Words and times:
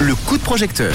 Le 0.00 0.14
coup 0.14 0.38
de 0.38 0.42
projecteur. 0.42 0.94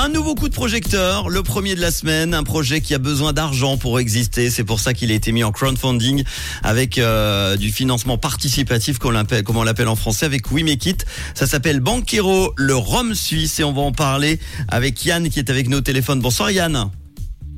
Un 0.00 0.08
nouveau 0.08 0.36
coup 0.36 0.48
de 0.48 0.54
projecteur, 0.54 1.28
le 1.28 1.42
premier 1.42 1.74
de 1.74 1.80
la 1.80 1.90
semaine, 1.90 2.34
un 2.34 2.44
projet 2.44 2.80
qui 2.80 2.94
a 2.94 2.98
besoin 2.98 3.32
d'argent 3.32 3.78
pour 3.78 3.98
exister. 3.98 4.48
C'est 4.48 4.62
pour 4.62 4.78
ça 4.78 4.94
qu'il 4.94 5.10
a 5.10 5.14
été 5.14 5.32
mis 5.32 5.42
en 5.42 5.50
crowdfunding 5.50 6.22
avec 6.62 6.98
euh, 6.98 7.56
du 7.56 7.72
financement 7.72 8.16
participatif, 8.16 8.98
comme 8.98 9.10
on 9.10 9.14
l'appelle- 9.14 9.42
comme 9.42 9.56
on 9.56 9.64
l'appelle 9.64 9.88
en 9.88 9.96
français, 9.96 10.24
avec 10.24 10.52
We 10.52 10.62
Make 10.62 10.86
It. 10.86 11.04
Ça 11.34 11.48
s'appelle 11.48 11.80
Banquero, 11.80 12.52
le 12.56 12.76
Rhum 12.76 13.16
suisse, 13.16 13.58
et 13.58 13.64
on 13.64 13.72
va 13.72 13.82
en 13.82 13.90
parler 13.92 14.38
avec 14.68 15.04
Yann 15.04 15.28
qui 15.28 15.40
est 15.40 15.50
avec 15.50 15.68
nous 15.68 15.78
au 15.78 15.82
téléphone. 15.82 16.20
Bonsoir 16.20 16.52
Yann. 16.52 16.90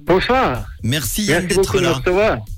Bonsoir. 0.09 0.64
Merci 0.82 1.27
d'être 1.27 1.80
là. 1.80 2.00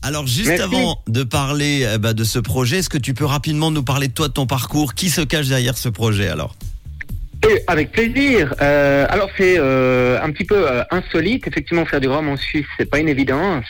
Alors 0.02 0.26
juste 0.26 0.48
Merci. 0.48 0.62
avant 0.62 1.02
de 1.08 1.24
parler 1.24 1.82
euh, 1.84 1.98
bah, 1.98 2.14
de 2.14 2.22
ce 2.22 2.38
projet, 2.38 2.78
est-ce 2.78 2.88
que 2.88 2.98
tu 2.98 3.12
peux 3.12 3.24
rapidement 3.24 3.72
nous 3.72 3.82
parler 3.82 4.06
de 4.08 4.12
toi, 4.12 4.28
de 4.28 4.32
ton 4.32 4.46
parcours? 4.46 4.94
Qui 4.94 5.10
se 5.10 5.20
cache 5.20 5.48
derrière 5.48 5.76
ce 5.76 5.88
projet 5.88 6.28
alors? 6.28 6.54
Et 7.48 7.62
avec 7.66 7.92
plaisir. 7.92 8.54
Euh, 8.60 9.06
alors 9.08 9.30
c'est 9.36 9.56
euh, 9.58 10.20
un 10.22 10.30
petit 10.30 10.44
peu 10.44 10.70
euh, 10.70 10.82
insolite. 10.90 11.46
Effectivement, 11.46 11.86
faire 11.86 12.00
du 12.00 12.08
rhum 12.08 12.28
en 12.28 12.36
Suisse, 12.36 12.66
c'est 12.78 12.88
pas 12.88 12.98
une 12.98 13.08
évidence. 13.08 13.64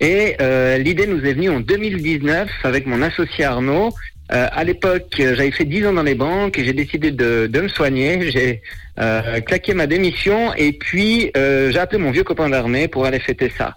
Et 0.00 0.36
l'idée 0.78 1.08
nous 1.08 1.24
est 1.24 1.32
venue 1.32 1.50
en 1.50 1.58
2019 1.58 2.48
avec 2.62 2.86
mon 2.86 3.02
associé 3.02 3.44
Arnaud. 3.44 3.92
Euh, 4.30 4.46
à 4.52 4.64
l'époque, 4.64 5.14
j'avais 5.16 5.50
fait 5.50 5.64
10 5.64 5.86
ans 5.86 5.92
dans 5.94 6.02
les 6.02 6.14
banques 6.14 6.58
et 6.58 6.64
j'ai 6.64 6.74
décidé 6.74 7.10
de, 7.10 7.46
de 7.46 7.60
me 7.60 7.68
soigner. 7.68 8.30
J'ai 8.30 8.62
euh, 9.00 9.40
claqué 9.40 9.74
ma 9.74 9.86
démission 9.86 10.52
et 10.54 10.72
puis 10.72 11.30
euh, 11.36 11.70
j'ai 11.70 11.78
appelé 11.78 12.02
mon 12.02 12.10
vieux 12.10 12.24
copain 12.24 12.48
d'armée 12.48 12.88
pour 12.88 13.06
aller 13.06 13.20
fêter 13.20 13.50
ça. 13.56 13.74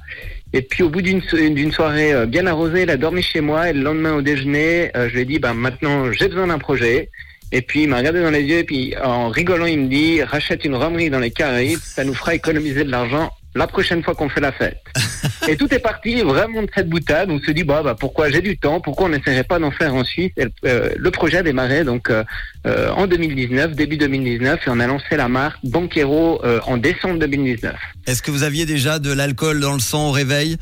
Et 0.53 0.61
puis 0.61 0.83
au 0.83 0.89
bout 0.89 1.01
d'une 1.01 1.71
soirée 1.71 2.13
euh, 2.13 2.25
bien 2.25 2.45
arrosée, 2.45 2.83
il 2.83 2.89
a 2.89 2.97
dormi 2.97 3.23
chez 3.23 3.39
moi 3.39 3.69
et 3.69 3.73
le 3.73 3.81
lendemain 3.81 4.13
au 4.15 4.21
déjeuner, 4.21 4.91
euh, 4.97 5.07
je 5.07 5.13
lui 5.13 5.21
ai 5.21 5.25
dit 5.25 5.39
bah 5.39 5.53
maintenant 5.53 6.11
j'ai 6.11 6.27
besoin 6.27 6.47
d'un 6.47 6.59
projet. 6.59 7.09
Et 7.53 7.61
puis 7.61 7.83
il 7.83 7.89
m'a 7.89 7.97
regardé 7.97 8.21
dans 8.21 8.31
les 8.31 8.43
yeux 8.43 8.59
et 8.59 8.63
puis 8.63 8.93
en 9.02 9.29
rigolant 9.29 9.65
il 9.65 9.79
me 9.79 9.88
dit 9.88 10.23
rachète 10.23 10.65
une 10.65 10.75
romerie 10.75 11.09
dans 11.09 11.19
les 11.19 11.31
Caraïbes, 11.31 11.80
ça 11.81 12.03
nous 12.03 12.13
fera 12.13 12.36
économiser 12.36 12.83
de 12.83 12.91
l'argent 12.91 13.30
la 13.55 13.67
prochaine 13.67 14.03
fois 14.03 14.16
qu'on 14.16 14.30
fait 14.30 14.41
la 14.41 14.52
fête. 14.52 14.81
et 15.47 15.57
tout 15.57 15.73
est 15.73 15.80
parti 15.80 16.21
vraiment 16.21 16.61
de 16.63 16.69
cette 16.73 16.89
boutade. 16.89 17.30
On 17.30 17.39
se 17.39 17.52
dit 17.52 17.63
bah, 17.63 17.81
bah 17.83 17.95
pourquoi 17.99 18.30
j'ai 18.30 18.41
du 18.41 18.58
temps, 18.58 18.80
pourquoi 18.80 19.08
on 19.08 19.09
n'essaierait 19.09 19.43
pas 19.43 19.59
d'en 19.59 19.71
faire 19.71 19.93
en 19.93 20.03
Suisse. 20.03 20.31
Et, 20.38 20.47
euh, 20.66 20.89
le 20.97 21.11
projet 21.11 21.38
a 21.38 21.43
démarré 21.43 21.83
donc 21.83 22.09
euh, 22.09 22.23
euh, 22.66 22.91
en 22.91 23.08
2019, 23.08 23.73
début 23.73 23.97
2019, 23.97 24.67
et 24.67 24.69
on 24.69 24.80
a 24.80 24.88
lancé 24.88 25.17
la 25.17 25.27
marque 25.27 25.59
Banquero 25.63 26.43
euh, 26.43 26.59
en 26.66 26.77
décembre 26.77 27.19
2019. 27.19 27.75
Est-ce 28.07 28.21
que 28.21 28.31
vous 28.31 28.44
aviez 28.44 28.66
déjà 28.66 28.99
de 28.99 29.11
l'alcool 29.11 29.59
dans 29.59 29.73
le 29.73 29.80
sang 29.80 30.09
au 30.09 30.11
réveil 30.11 30.57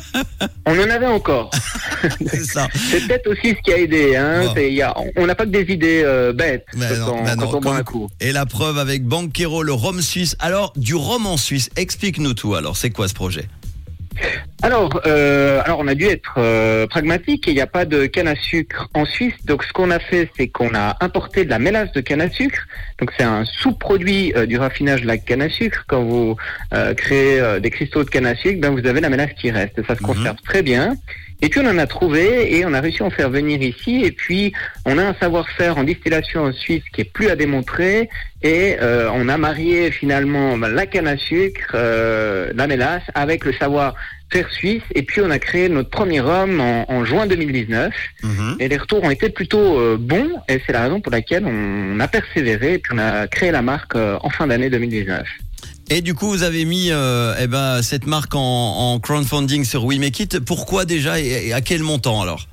On 0.66 0.78
en 0.78 0.90
avait 0.90 1.06
encore. 1.06 1.50
C'est 2.26 2.44
ça. 2.44 2.68
C'est 2.90 3.06
peut-être 3.06 3.26
aussi 3.30 3.48
ce 3.56 3.62
qui 3.64 3.72
a 3.72 3.78
aidé. 3.78 4.14
Hein. 4.16 4.44
Bon. 4.46 4.52
C'est- 4.54 4.68
il 4.68 4.74
y 4.74 4.82
a- 4.82 4.94
on 5.16 5.26
n'a 5.26 5.34
pas 5.34 5.44
que 5.44 5.50
des 5.50 5.72
idées 5.72 6.02
euh, 6.04 6.32
bêtes 6.32 6.64
Mais 6.76 6.86
quand, 6.90 7.06
non, 7.06 7.14
on, 7.18 7.24
mais 7.24 7.30
quand 7.30 7.36
non, 7.36 7.46
on 7.48 7.50
boit 7.50 7.60
comme- 7.60 7.76
un 7.76 7.82
coup. 7.82 8.08
Et 8.20 8.32
la 8.32 8.46
preuve 8.46 8.78
avec 8.78 9.04
Banquero, 9.04 9.62
le 9.62 9.72
rhum 9.72 10.00
suisse. 10.02 10.36
Alors, 10.38 10.72
du 10.76 10.94
rhum 10.94 11.26
en 11.26 11.36
Suisse, 11.36 11.70
explique-nous 11.76 12.34
tout. 12.34 12.54
Alors, 12.54 12.76
c'est 12.76 12.90
quoi 12.90 13.08
ce 13.08 13.14
projet? 13.14 13.48
Alors, 14.62 15.00
euh, 15.06 15.60
alors 15.64 15.78
on 15.78 15.86
a 15.86 15.94
dû 15.94 16.04
être 16.04 16.34
euh, 16.38 16.86
pragmatique. 16.88 17.44
Il 17.46 17.54
n'y 17.54 17.60
a 17.60 17.66
pas 17.68 17.84
de 17.84 18.06
canne 18.06 18.26
à 18.26 18.34
sucre 18.34 18.88
en 18.92 19.04
Suisse. 19.04 19.34
Donc, 19.44 19.62
ce 19.62 19.72
qu'on 19.72 19.90
a 19.92 20.00
fait, 20.00 20.28
c'est 20.36 20.48
qu'on 20.48 20.74
a 20.74 20.96
importé 21.00 21.44
de 21.44 21.50
la 21.50 21.60
mélasse 21.60 21.92
de 21.92 22.00
canne 22.00 22.20
à 22.20 22.28
sucre. 22.28 22.66
Donc, 22.98 23.12
c'est 23.16 23.24
un 23.24 23.44
sous-produit 23.44 24.32
euh, 24.36 24.46
du 24.46 24.58
raffinage 24.58 25.02
de 25.02 25.06
la 25.06 25.16
canne 25.16 25.42
à 25.42 25.48
sucre. 25.48 25.84
Quand 25.86 26.02
vous 26.02 26.36
euh, 26.74 26.92
créez 26.94 27.38
euh, 27.40 27.60
des 27.60 27.70
cristaux 27.70 28.02
de 28.02 28.10
canne 28.10 28.26
à 28.26 28.34
sucre, 28.34 28.60
ben, 28.60 28.70
vous 28.70 28.84
avez 28.86 29.00
la 29.00 29.08
mélasse 29.10 29.32
qui 29.40 29.50
reste. 29.52 29.76
Ça 29.86 29.94
se 29.94 30.02
Mhm. 30.02 30.06
conserve 30.08 30.36
très 30.44 30.62
bien. 30.62 30.96
Et 31.40 31.48
puis, 31.50 31.60
on 31.60 31.68
en 31.68 31.78
a 31.78 31.86
trouvé 31.86 32.56
et 32.56 32.66
on 32.66 32.74
a 32.74 32.80
réussi 32.80 33.00
à 33.00 33.06
en 33.06 33.10
faire 33.10 33.30
venir 33.30 33.62
ici. 33.62 34.02
Et 34.04 34.10
puis, 34.10 34.52
on 34.84 34.98
a 34.98 35.04
un 35.04 35.14
savoir-faire 35.14 35.78
en 35.78 35.84
distillation 35.84 36.42
en 36.42 36.52
Suisse 36.52 36.82
qui 36.92 37.02
est 37.02 37.12
plus 37.12 37.28
à 37.28 37.36
démontrer. 37.36 38.08
Et 38.42 38.76
euh, 38.82 39.08
on 39.14 39.28
a 39.28 39.38
marié 39.38 39.92
finalement 39.92 40.58
ben, 40.58 40.66
la 40.66 40.86
canne 40.86 41.06
à 41.06 41.16
sucre, 41.16 41.70
euh, 41.74 42.50
la 42.56 42.66
mélasse, 42.66 43.04
avec 43.14 43.44
le 43.44 43.52
savoir 43.52 43.94
faire 44.30 44.50
suisse. 44.50 44.82
Et 44.94 45.02
puis 45.02 45.20
on 45.20 45.30
a 45.30 45.38
créé 45.38 45.68
notre 45.68 45.90
premier 45.90 46.20
rhum 46.20 46.60
en, 46.60 46.90
en 46.90 47.04
juin 47.04 47.26
2019. 47.26 47.92
Mhm. 48.22 48.56
Et 48.60 48.68
les 48.68 48.76
retours 48.76 49.02
ont 49.02 49.10
été 49.10 49.28
plutôt 49.28 49.78
euh, 49.78 49.96
bons. 49.98 50.30
Et 50.48 50.60
c'est 50.66 50.72
la 50.72 50.82
raison 50.82 51.00
pour 51.00 51.12
laquelle 51.12 51.44
on 51.46 51.98
a 52.00 52.08
persévéré. 52.08 52.74
Et 52.74 52.78
puis 52.78 52.92
on 52.94 52.98
a 52.98 53.26
créé 53.26 53.50
la 53.50 53.62
marque 53.62 53.96
euh, 53.96 54.18
en 54.22 54.30
fin 54.30 54.46
d'année 54.46 54.70
2019. 54.70 55.26
Et 55.90 56.02
du 56.02 56.14
coup, 56.14 56.28
vous 56.28 56.42
avez 56.42 56.66
mis 56.66 56.88
euh, 56.90 57.34
eh 57.40 57.46
ben, 57.46 57.80
cette 57.80 58.06
marque 58.06 58.34
en, 58.34 58.40
en 58.40 59.00
crowdfunding 59.00 59.64
sur 59.64 59.84
We 59.84 59.98
Make 59.98 60.20
It. 60.20 60.40
Pourquoi 60.40 60.84
déjà 60.84 61.18
et 61.18 61.52
à 61.52 61.62
quel 61.62 61.82
montant 61.82 62.20
alors? 62.20 62.46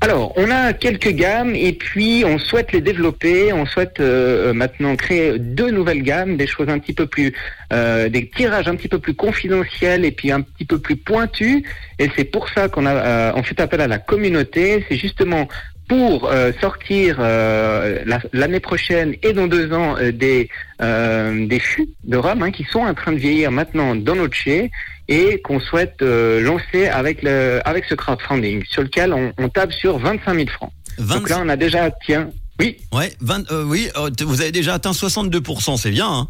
Alors, 0.00 0.32
on 0.36 0.50
a 0.50 0.72
quelques 0.72 1.10
gammes 1.10 1.54
et 1.54 1.72
puis 1.72 2.22
on 2.26 2.38
souhaite 2.38 2.72
les 2.72 2.80
développer. 2.80 3.52
On 3.52 3.66
souhaite 3.66 4.00
euh, 4.00 4.52
maintenant 4.52 4.94
créer 4.96 5.38
deux 5.38 5.70
nouvelles 5.70 6.02
gammes, 6.02 6.36
des 6.36 6.46
choses 6.46 6.68
un 6.68 6.78
petit 6.78 6.92
peu 6.92 7.06
plus, 7.06 7.32
euh, 7.72 8.08
des 8.08 8.28
tirages 8.28 8.68
un 8.68 8.76
petit 8.76 8.88
peu 8.88 8.98
plus 8.98 9.14
confidentiels 9.14 10.04
et 10.04 10.12
puis 10.12 10.30
un 10.30 10.40
petit 10.42 10.64
peu 10.64 10.78
plus 10.78 10.96
pointus. 10.96 11.62
Et 11.98 12.08
c'est 12.16 12.24
pour 12.24 12.48
ça 12.50 12.68
qu'on 12.68 12.86
a, 12.86 12.94
euh, 12.94 13.32
on 13.34 13.42
fait 13.42 13.60
appel 13.60 13.80
à 13.80 13.88
la 13.88 13.98
communauté. 13.98 14.84
C'est 14.88 14.96
justement 14.96 15.48
pour 15.88 16.30
euh, 16.30 16.52
sortir 16.60 17.16
euh, 17.18 18.02
la- 18.04 18.20
l'année 18.34 18.60
prochaine 18.60 19.14
et 19.22 19.32
dans 19.32 19.46
deux 19.46 19.72
ans 19.72 19.96
euh, 19.98 20.12
des 20.12 20.50
euh, 20.82 21.46
des 21.46 21.58
fûts 21.58 21.88
de 22.04 22.16
rhum 22.18 22.42
hein, 22.42 22.50
qui 22.50 22.64
sont 22.64 22.80
en 22.80 22.92
train 22.92 23.12
de 23.12 23.16
vieillir 23.18 23.50
maintenant 23.50 23.96
dans 23.96 24.14
notre 24.14 24.34
chai 24.34 24.70
et 25.08 25.40
qu'on 25.42 25.58
souhaite 25.60 25.96
euh, 26.02 26.40
lancer 26.40 26.86
avec 26.86 27.22
le 27.22 27.60
avec 27.64 27.84
ce 27.86 27.94
crowdfunding 27.94 28.64
sur 28.66 28.82
lequel 28.82 29.12
on, 29.12 29.32
on 29.38 29.48
tape 29.48 29.72
sur 29.72 29.98
25 29.98 30.34
000 30.34 30.46
francs. 30.48 30.72
20 30.98 31.14
Donc 31.16 31.28
là 31.30 31.40
on 31.42 31.48
a 31.48 31.56
déjà 31.56 31.90
tiens 32.04 32.30
oui 32.60 32.76
Ouais, 32.92 33.12
20, 33.20 33.52
euh, 33.52 33.62
oui, 33.64 33.88
euh, 33.96 34.10
vous 34.26 34.40
avez 34.40 34.50
déjà 34.50 34.74
atteint 34.74 34.90
62%, 34.90 35.76
c'est 35.76 35.90
bien. 35.92 36.08
Hein 36.08 36.28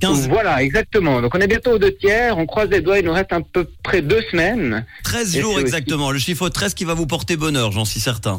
15, 0.00 0.28
voilà 0.28 0.62
exactement. 0.62 1.20
Donc 1.22 1.34
on 1.34 1.38
est 1.40 1.46
bientôt 1.48 1.72
aux 1.72 1.78
deux 1.78 1.94
tiers. 1.96 2.36
On 2.38 2.44
croise 2.46 2.68
les 2.68 2.80
doigts. 2.82 2.98
Il 2.98 3.04
nous 3.06 3.12
reste 3.14 3.32
à 3.32 3.40
peu 3.40 3.66
près 3.82 4.02
deux 4.02 4.20
semaines. 4.30 4.84
13 5.04 5.36
Et 5.36 5.40
jours 5.40 5.54
aussi- 5.54 5.62
exactement. 5.62 6.10
Le 6.12 6.18
chiffre 6.18 6.48
13 6.50 6.74
qui 6.74 6.84
va 6.84 6.92
vous 6.94 7.06
porter 7.06 7.36
bonheur, 7.36 7.72
j'en 7.72 7.84
suis 7.86 7.98
certain. 8.00 8.38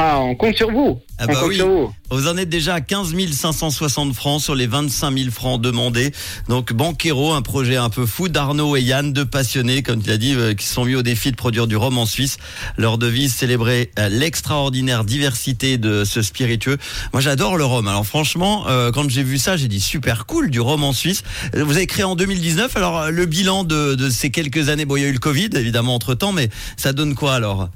Ah 0.00 0.20
on 0.20 0.36
compte 0.36 0.54
sur 0.54 0.70
vous. 0.70 1.00
Ah 1.18 1.24
on 1.24 1.26
bah 1.26 1.34
compte 1.40 1.48
oui. 1.48 1.56
sur 1.56 1.66
vous. 1.66 1.92
Vous 2.12 2.28
en 2.28 2.36
êtes 2.36 2.48
déjà 2.48 2.74
à 2.74 2.80
15 2.80 3.16
560 3.32 4.14
francs 4.14 4.40
sur 4.40 4.54
les 4.54 4.68
25 4.68 5.18
000 5.18 5.30
francs 5.32 5.60
demandés. 5.60 6.12
Donc 6.48 6.72
Banquero, 6.72 7.32
un 7.32 7.42
projet 7.42 7.74
un 7.74 7.90
peu 7.90 8.06
fou 8.06 8.28
d'Arnaud 8.28 8.76
et 8.76 8.80
Yann, 8.80 9.12
deux 9.12 9.24
passionnés, 9.24 9.82
comme 9.82 10.00
tu 10.00 10.08
l'as 10.08 10.16
dit, 10.16 10.36
euh, 10.36 10.54
qui 10.54 10.66
se 10.66 10.74
sont 10.74 10.84
mis 10.84 10.94
au 10.94 11.02
défi 11.02 11.32
de 11.32 11.36
produire 11.36 11.66
du 11.66 11.74
rhum 11.76 11.98
en 11.98 12.06
Suisse. 12.06 12.38
Leur 12.76 12.96
devise, 12.96 13.34
célébrer 13.34 13.90
euh, 13.98 14.08
l'extraordinaire 14.08 15.02
diversité 15.02 15.78
de 15.78 16.04
ce 16.04 16.22
spiritueux. 16.22 16.78
Moi, 17.12 17.20
j'adore 17.20 17.56
le 17.56 17.64
rhum. 17.64 17.88
Alors 17.88 18.06
franchement, 18.06 18.66
euh, 18.68 18.92
quand 18.92 19.10
j'ai 19.10 19.24
vu 19.24 19.36
ça, 19.36 19.56
j'ai 19.56 19.66
dit 19.66 19.80
super 19.80 20.26
cool 20.26 20.48
du 20.48 20.60
rhum 20.60 20.84
en 20.84 20.92
Suisse. 20.92 21.24
Vous 21.54 21.76
avez 21.76 21.88
créé 21.88 22.04
en 22.04 22.14
2019. 22.14 22.76
Alors 22.76 23.10
le 23.10 23.26
bilan 23.26 23.64
de, 23.64 23.96
de 23.96 24.10
ces 24.10 24.30
quelques 24.30 24.68
années, 24.68 24.84
bon, 24.84 24.96
il 24.96 25.02
y 25.02 25.06
a 25.06 25.08
eu 25.08 25.12
le 25.12 25.18
Covid 25.18 25.50
évidemment 25.54 25.96
entre 25.96 26.14
temps, 26.14 26.30
mais 26.30 26.50
ça 26.76 26.92
donne 26.92 27.16
quoi 27.16 27.34
alors 27.34 27.68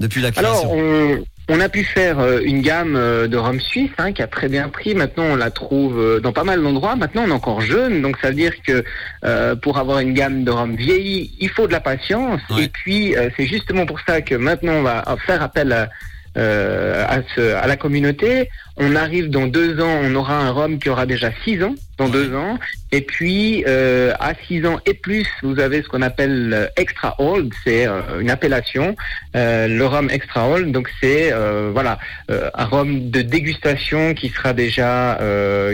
depuis 0.00 0.22
la 0.22 0.32
création? 0.32 0.72
Alors, 0.72 0.72
on, 0.72 1.24
on 1.50 1.58
a 1.58 1.68
pu 1.68 1.82
faire 1.82 2.20
euh, 2.20 2.40
une 2.44 2.62
gamme 2.62 2.94
euh, 2.94 3.26
de 3.26 3.36
rhum 3.36 3.60
suisse 3.60 3.90
hein, 3.98 4.12
qui 4.12 4.22
a 4.22 4.28
très 4.28 4.48
bien 4.48 4.68
pris. 4.68 4.94
Maintenant, 4.94 5.24
on 5.24 5.36
la 5.36 5.50
trouve 5.50 5.98
euh, 5.98 6.20
dans 6.20 6.32
pas 6.32 6.44
mal 6.44 6.62
d'endroits. 6.62 6.94
Maintenant, 6.94 7.24
on 7.26 7.30
est 7.30 7.32
encore 7.32 7.60
jeune, 7.60 8.02
donc 8.02 8.16
ça 8.22 8.28
veut 8.28 8.36
dire 8.36 8.52
que 8.64 8.84
euh, 9.24 9.56
pour 9.56 9.78
avoir 9.78 9.98
une 9.98 10.14
gamme 10.14 10.44
de 10.44 10.50
rhum 10.52 10.76
vieilli, 10.76 11.32
il 11.40 11.48
faut 11.48 11.66
de 11.66 11.72
la 11.72 11.80
patience. 11.80 12.40
Ouais. 12.50 12.64
Et 12.64 12.68
puis, 12.68 13.16
euh, 13.16 13.30
c'est 13.36 13.46
justement 13.46 13.84
pour 13.84 13.98
ça 14.06 14.20
que 14.22 14.36
maintenant, 14.36 14.74
on 14.74 14.82
va 14.82 15.04
faire 15.26 15.42
appel 15.42 15.72
à, 15.72 15.88
euh, 16.36 17.04
à, 17.08 17.18
ce- 17.34 17.54
à 17.54 17.66
la 17.66 17.76
communauté. 17.76 18.48
On 18.76 18.96
arrive 18.96 19.28
dans 19.30 19.46
deux 19.46 19.80
ans, 19.80 20.00
on 20.02 20.14
aura 20.14 20.36
un 20.36 20.50
rhum 20.50 20.78
qui 20.78 20.88
aura 20.88 21.04
déjà 21.06 21.30
six 21.44 21.62
ans, 21.62 21.74
dans 21.98 22.08
deux 22.08 22.34
ans. 22.34 22.58
Et 22.92 23.02
puis, 23.02 23.62
euh, 23.66 24.12
à 24.20 24.32
six 24.46 24.64
ans 24.64 24.78
et 24.86 24.94
plus, 24.94 25.26
vous 25.42 25.60
avez 25.60 25.82
ce 25.82 25.88
qu'on 25.88 26.02
appelle 26.02 26.70
extra 26.76 27.14
old, 27.18 27.52
c'est 27.64 27.86
euh, 27.86 28.20
une 28.20 28.30
appellation, 28.30 28.96
le 29.34 29.82
rhum 29.84 30.08
extra 30.10 30.48
old. 30.48 30.72
Donc 30.72 30.88
c'est 31.00 31.32
voilà 31.72 31.98
un 32.28 32.64
rhum 32.64 33.10
de 33.10 33.22
dégustation 33.22 34.14
qui 34.14 34.28
sera 34.30 34.52
déjà, 34.52 35.18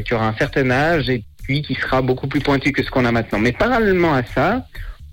qui 0.05 0.15
aura 0.15 0.29
un 0.29 0.35
certain 0.37 0.71
âge 0.71 1.09
et 1.11 1.23
puis 1.45 1.63
qui 1.63 1.75
sera 1.77 2.03
beaucoup 2.03 2.27
plus 2.27 2.41
pointu 2.41 2.73
que 2.73 2.83
ce 2.83 2.91
qu'on 2.91 3.05
a 3.05 3.13
maintenant. 3.13 3.39
Mais 3.39 3.53
parallèlement 3.53 4.15
à 4.15 4.23
ça, 4.35 4.67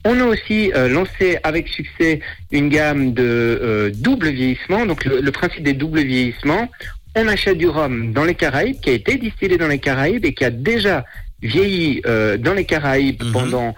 on 0.05 0.19
a 0.19 0.23
aussi 0.25 0.71
euh, 0.73 0.87
lancé 0.89 1.37
avec 1.43 1.67
succès 1.67 2.19
une 2.51 2.69
gamme 2.69 3.13
de 3.13 3.23
euh, 3.23 3.91
double 3.93 4.29
vieillissement. 4.29 4.85
Donc 4.85 5.05
le, 5.05 5.21
le 5.21 5.31
principe 5.31 5.63
des 5.63 5.73
doubles 5.73 6.01
vieillissements, 6.01 6.69
on 7.15 7.27
achète 7.27 7.57
du 7.57 7.67
rhum 7.67 8.11
dans 8.11 8.23
les 8.25 8.35
Caraïbes 8.35 8.79
qui 8.81 8.89
a 8.89 8.93
été 8.93 9.17
distillé 9.17 9.57
dans 9.57 9.67
les 9.67 9.79
Caraïbes 9.79 10.25
et 10.25 10.33
qui 10.33 10.43
a 10.45 10.49
déjà 10.49 11.05
vieilli 11.41 12.01
euh, 12.05 12.37
dans 12.37 12.53
les 12.53 12.65
Caraïbes 12.65 13.23
Mhm. 13.23 13.31
pendant 13.31 13.75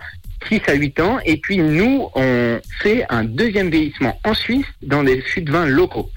6 0.49 0.61
à 0.67 0.73
8 0.73 0.99
ans. 0.99 1.17
Et 1.25 1.37
puis 1.37 1.57
nous, 1.57 2.07
on 2.15 2.59
fait 2.81 3.05
un 3.09 3.23
deuxième 3.23 3.69
vieillissement 3.69 4.19
en 4.23 4.33
Suisse 4.33 4.65
dans 4.81 5.03
des 5.03 5.21
fûts 5.21 5.41
de 5.41 5.51
vin 5.51 5.65
locaux. 5.65 6.09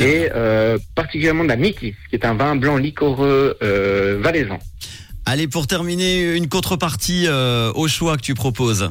Et 0.00 0.28
euh, 0.34 0.78
particulièrement 0.94 1.44
de 1.44 1.48
la 1.48 1.56
Mikis, 1.56 1.94
qui 2.10 2.16
est 2.16 2.24
un 2.26 2.34
vin 2.34 2.56
blanc 2.56 2.76
liquoreux 2.76 3.56
euh, 3.62 4.18
valaisan. 4.20 4.58
Allez, 5.24 5.48
pour 5.48 5.66
terminer, 5.66 6.34
une 6.36 6.48
contrepartie 6.48 7.24
euh, 7.26 7.72
au 7.74 7.88
choix 7.88 8.16
que 8.16 8.22
tu 8.22 8.34
proposes. 8.34 8.90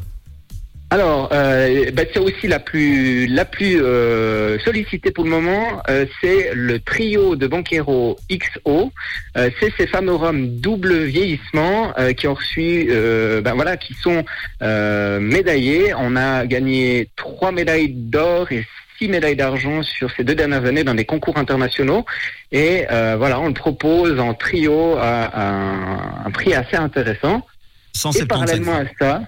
Alors, 0.89 1.29
euh, 1.33 1.91
bah, 1.91 2.03
c'est 2.13 2.19
aussi 2.19 2.47
la 2.47 2.59
plus 2.59 3.27
la 3.27 3.43
plus 3.43 3.81
euh, 3.81 4.57
sollicitée 4.59 5.11
pour 5.11 5.25
le 5.25 5.29
moment. 5.29 5.81
Euh, 5.89 6.05
c'est 6.21 6.51
le 6.53 6.79
trio 6.79 7.35
de 7.35 7.45
Banquero 7.45 8.17
XO. 8.31 8.93
Euh, 9.35 9.49
c'est 9.59 9.73
ces 9.77 9.87
fameux 9.87 10.15
rhums 10.15 10.47
double 10.59 11.03
vieillissement 11.03 11.91
euh, 11.99 12.13
qui 12.13 12.27
ont 12.27 12.35
reçu, 12.35 12.87
euh, 12.89 13.41
ben 13.41 13.53
voilà, 13.53 13.75
qui 13.75 13.95
sont 13.95 14.23
euh, 14.61 15.19
médaillés. 15.19 15.93
On 15.93 16.15
a 16.15 16.45
gagné 16.45 17.09
trois 17.17 17.51
médailles 17.51 17.89
d'or 17.89 18.49
et 18.53 18.65
six 18.97 19.09
médailles 19.09 19.35
d'argent 19.35 19.83
sur 19.83 20.09
ces 20.11 20.23
deux 20.23 20.35
dernières 20.35 20.63
années 20.63 20.85
dans 20.85 20.95
des 20.95 21.05
concours 21.05 21.37
internationaux. 21.37 22.05
Et 22.53 22.85
euh, 22.91 23.15
voilà, 23.17 23.41
on 23.41 23.47
le 23.47 23.53
propose 23.53 24.21
en 24.21 24.33
trio 24.33 24.95
à, 24.95 25.25
à 25.25 25.49
un, 25.49 26.25
un 26.27 26.31
prix 26.31 26.53
assez 26.53 26.77
intéressant. 26.77 27.45
Et 27.93 27.97
175 27.97 28.27
parallèlement 28.27 28.75
à 28.75 28.85
ça, 28.99 29.21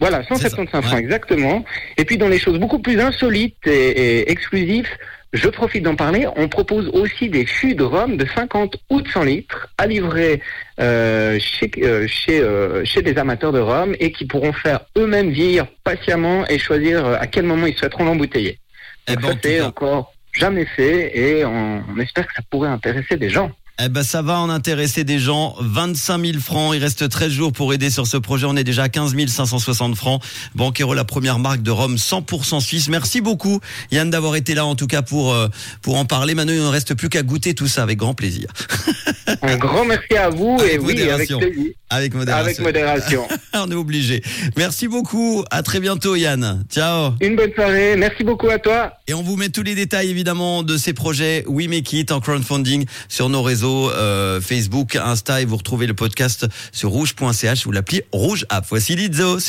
voilà, 0.00 0.22
C'est 0.28 0.34
ça, 0.34 0.50
175 0.50 0.82
francs 0.82 0.94
ouais. 0.94 1.00
exactement. 1.00 1.64
Et 1.96 2.04
puis 2.04 2.18
dans 2.18 2.28
les 2.28 2.38
choses 2.38 2.58
beaucoup 2.58 2.78
plus 2.78 3.00
insolites 3.00 3.66
et, 3.66 4.20
et 4.20 4.30
exclusives, 4.30 4.88
je 5.32 5.48
profite 5.48 5.82
d'en 5.82 5.94
parler, 5.94 6.26
on 6.36 6.48
propose 6.48 6.88
aussi 6.88 7.28
des 7.28 7.44
fûts 7.44 7.74
de 7.74 7.82
rhum 7.84 8.16
de 8.16 8.26
50 8.26 8.76
ou 8.88 9.02
de 9.02 9.08
100 9.08 9.24
litres 9.24 9.68
à 9.76 9.86
livrer 9.86 10.40
euh, 10.80 11.38
chez, 11.38 11.70
euh, 11.82 12.06
chez, 12.06 12.40
euh, 12.40 12.84
chez 12.84 13.02
des 13.02 13.18
amateurs 13.18 13.52
de 13.52 13.58
rhum 13.58 13.94
et 14.00 14.10
qui 14.10 14.24
pourront 14.24 14.54
faire 14.54 14.80
eux-mêmes 14.96 15.30
vieillir 15.30 15.66
patiemment 15.84 16.46
et 16.46 16.58
choisir 16.58 17.04
à 17.06 17.26
quel 17.26 17.44
moment 17.44 17.66
ils 17.66 17.76
souhaiteront 17.76 18.04
l'embouteiller. 18.04 18.58
Eh 19.06 19.16
ben, 19.16 19.24
en 19.24 19.28
ça, 19.28 19.34
c'est 19.42 19.60
encore 19.60 20.14
jamais 20.32 20.64
fait 20.64 21.16
et 21.18 21.44
on, 21.44 21.84
on 21.94 21.98
espère 22.00 22.26
que 22.26 22.34
ça 22.34 22.42
pourrait 22.48 22.70
intéresser 22.70 23.16
des 23.16 23.28
gens. 23.28 23.50
Eh 23.80 23.88
ben, 23.88 24.02
ça 24.02 24.22
va 24.22 24.40
en 24.40 24.50
intéresser 24.50 25.04
des 25.04 25.20
gens. 25.20 25.54
25 25.60 26.26
000 26.26 26.38
francs. 26.40 26.74
Il 26.74 26.82
reste 26.82 27.08
13 27.08 27.30
jours 27.30 27.52
pour 27.52 27.72
aider 27.72 27.90
sur 27.90 28.08
ce 28.08 28.16
projet. 28.16 28.44
On 28.48 28.56
est 28.56 28.64
déjà 28.64 28.84
à 28.84 28.88
15 28.88 29.14
560 29.28 29.94
francs. 29.94 30.20
Banquero, 30.56 30.94
la 30.94 31.04
première 31.04 31.38
marque 31.38 31.62
de 31.62 31.70
Rome 31.70 31.94
100% 31.94 32.60
suisse. 32.60 32.88
Merci 32.88 33.20
beaucoup, 33.20 33.60
Yann, 33.92 34.10
d'avoir 34.10 34.34
été 34.34 34.54
là, 34.54 34.66
en 34.66 34.74
tout 34.74 34.88
cas, 34.88 35.02
pour, 35.02 35.32
euh, 35.32 35.46
pour 35.80 35.96
en 35.96 36.04
parler. 36.04 36.34
Maintenant, 36.34 36.54
il 36.54 36.60
ne 36.60 36.66
reste 36.66 36.94
plus 36.94 37.08
qu'à 37.08 37.22
goûter 37.22 37.54
tout 37.54 37.68
ça 37.68 37.84
avec 37.84 37.98
grand 37.98 38.14
plaisir. 38.14 38.48
Un 39.42 39.56
grand 39.56 39.84
merci 39.84 40.16
à 40.16 40.28
vous 40.30 40.56
Avec 40.60 40.74
et 40.74 40.78
oui, 40.78 40.92
avec 40.92 41.30
modération. 41.30 41.38
plaisir, 41.38 41.72
Avec 41.90 42.14
modération. 42.14 42.44
avec 42.46 42.58
modération. 42.60 43.28
On 43.54 43.70
est 43.70 43.74
obligé. 43.74 44.22
Merci 44.56 44.88
beaucoup. 44.88 45.44
À 45.50 45.62
très 45.62 45.80
bientôt, 45.80 46.16
Yann. 46.16 46.64
Ciao. 46.70 47.12
Une 47.20 47.36
bonne 47.36 47.52
soirée, 47.54 47.96
merci 47.96 48.24
beaucoup 48.24 48.48
à 48.50 48.58
toi. 48.58 48.92
Et 49.06 49.14
on 49.14 49.22
vous 49.22 49.36
met 49.36 49.48
tous 49.48 49.62
les 49.62 49.74
détails 49.74 50.10
évidemment 50.10 50.62
de 50.62 50.76
ces 50.76 50.92
projets 50.92 51.44
We 51.46 51.66
Make 51.68 51.92
It 51.92 52.12
en 52.12 52.20
crowdfunding 52.20 52.84
sur 53.08 53.28
nos 53.28 53.42
réseaux 53.42 53.90
euh, 53.90 54.40
Facebook, 54.40 54.96
Insta 54.96 55.40
et 55.40 55.44
vous 55.44 55.56
retrouvez 55.56 55.86
le 55.86 55.94
podcast 55.94 56.46
sur 56.72 56.90
rouge.ch 56.90 57.66
ou 57.66 57.70
l'appli 57.72 58.02
Rouge 58.12 58.44
App. 58.50 58.66
Voici 58.68 58.96
Lizzo 58.96 59.40
sur 59.40 59.46